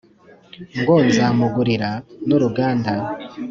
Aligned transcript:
Ngo 0.79 0.95
nzamugurira 1.07 1.89
nuruganda 2.27 2.93